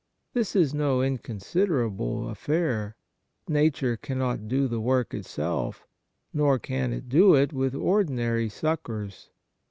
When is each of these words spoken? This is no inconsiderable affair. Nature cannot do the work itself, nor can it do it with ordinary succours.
This 0.33 0.55
is 0.55 0.73
no 0.73 1.03
inconsiderable 1.03 2.27
affair. 2.27 2.95
Nature 3.47 3.95
cannot 3.97 4.47
do 4.47 4.67
the 4.67 4.81
work 4.81 5.13
itself, 5.13 5.85
nor 6.33 6.57
can 6.57 6.91
it 6.91 7.07
do 7.07 7.35
it 7.35 7.53
with 7.53 7.75
ordinary 7.75 8.49
succours. 8.49 9.29